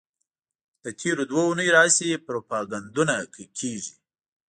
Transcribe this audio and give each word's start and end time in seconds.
له 0.83 0.89
تېرو 1.01 1.23
دوو 1.29 1.43
اونیو 1.49 1.73
راهیسې 1.77 2.23
پروپاګندونه 2.27 3.15
کېږي. 3.57 3.93